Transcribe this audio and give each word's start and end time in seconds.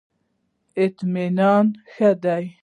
اطمینان 0.81 1.65
ښه 1.91 2.11
دی. 2.23 2.43